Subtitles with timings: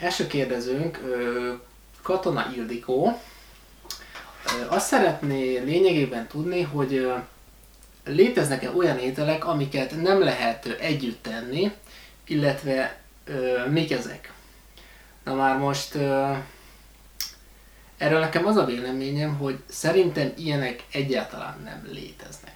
[0.00, 1.00] első kérdezőnk
[2.02, 3.20] Katona Ildikó.
[4.68, 7.12] Azt szeretné lényegében tudni, hogy
[8.04, 11.72] léteznek-e olyan ételek, amiket nem lehet együtt tenni,
[12.26, 13.00] illetve
[13.68, 14.32] mik ezek?
[15.24, 15.94] Na már most
[17.96, 22.54] erről nekem az a véleményem, hogy szerintem ilyenek egyáltalán nem léteznek.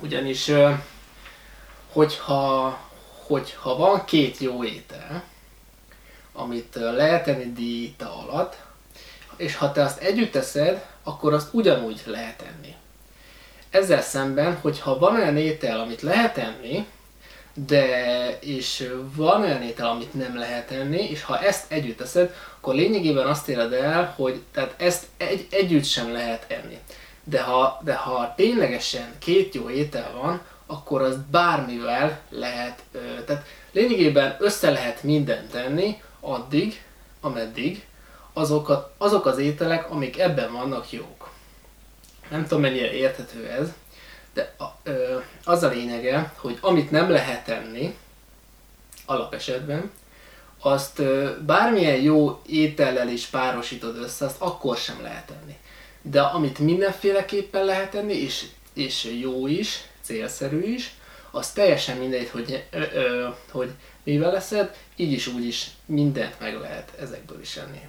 [0.00, 0.50] Ugyanis
[1.92, 2.78] hogyha,
[3.26, 5.24] hogyha van két jó étel,
[6.42, 8.56] amit lehet enni diéta alatt,
[9.36, 12.74] és ha te azt együtt teszed, akkor azt ugyanúgy lehet enni.
[13.70, 16.86] Ezzel szemben, hogyha van olyan étel, amit lehet enni,
[17.54, 22.74] de és van olyan étel, amit nem lehet enni, és ha ezt együtt teszed, akkor
[22.74, 26.78] lényegében azt éred el, hogy tehát ezt egy, együtt sem lehet enni.
[27.24, 32.82] De ha, de ha ténylegesen két jó étel van, akkor az bármivel lehet,
[33.26, 36.82] tehát lényegében össze lehet mindent tenni addig,
[37.20, 37.86] ameddig
[38.32, 41.30] azokat, azok az ételek, amik ebben vannak jók.
[42.30, 43.68] Nem tudom mennyire érthető ez,
[44.32, 44.54] de
[45.44, 47.96] az a lényege, hogy amit nem lehet tenni,
[49.06, 49.90] alapesetben,
[50.58, 51.02] azt
[51.44, 55.56] bármilyen jó étellel is párosítod össze, azt akkor sem lehet tenni.
[56.02, 60.94] De amit mindenféleképpen lehet tenni, és, és jó is, célszerű is,
[61.32, 63.70] az teljesen mindegy, hogy, ö, ö, hogy
[64.02, 67.80] mivel leszed, így is úgy is mindent meg lehet ezekből is enni.